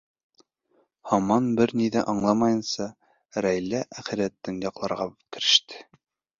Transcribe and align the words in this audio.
Һаман 1.11 1.49
бер 1.59 1.73
ни 1.81 1.89
ҙә 1.97 2.03
аңламайынса, 2.15 2.89
Рәйлә 3.47 3.85
әхирәтен 4.03 4.61
яҡларға 4.67 5.11
кереште. 5.19 5.87